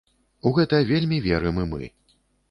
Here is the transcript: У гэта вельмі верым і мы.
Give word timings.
У 0.49 0.51
гэта 0.57 0.79
вельмі 0.91 1.19
верым 1.27 1.59
і 1.65 1.65
мы. 1.75 1.91